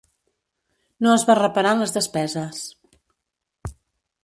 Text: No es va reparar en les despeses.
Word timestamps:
No 1.07 1.11
es 1.17 1.25
va 1.27 1.35
reparar 1.41 1.75
en 1.77 1.85
les 1.85 1.95
despeses. 1.99 2.65